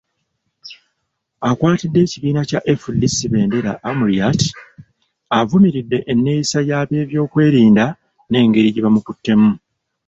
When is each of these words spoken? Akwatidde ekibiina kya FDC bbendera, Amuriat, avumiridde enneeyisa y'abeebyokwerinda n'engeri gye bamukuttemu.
Akwatidde 1.49 1.99
ekibiina 2.05 2.41
kya 2.49 2.59
FDC 2.81 3.15
bbendera, 3.29 3.71
Amuriat, 3.89 4.39
avumiridde 5.39 5.97
enneeyisa 6.11 6.59
y'abeebyokwerinda 6.69 7.85
n'engeri 8.29 8.69
gye 8.73 8.85
bamukuttemu. 8.85 9.51